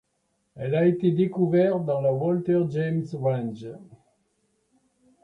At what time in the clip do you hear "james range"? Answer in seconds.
2.71-3.67